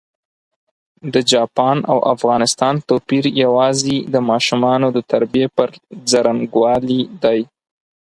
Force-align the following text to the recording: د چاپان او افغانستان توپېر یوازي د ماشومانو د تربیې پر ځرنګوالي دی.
د 1.13 1.15
چاپان 1.31 1.77
او 1.91 1.97
افغانستان 2.13 2.75
توپېر 2.87 3.25
یوازي 3.43 3.97
د 4.13 4.15
ماشومانو 4.29 4.87
د 4.95 4.99
تربیې 5.11 5.47
پر 5.55 5.69
ځرنګوالي 6.11 7.01
دی. 7.23 7.39